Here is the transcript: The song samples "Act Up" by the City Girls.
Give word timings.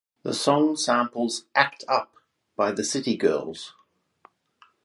The 0.23 0.33
song 0.33 0.77
samples 0.77 1.45
"Act 1.53 1.83
Up" 1.87 2.15
by 2.55 2.71
the 2.71 2.83
City 2.83 3.15
Girls. 3.15 3.75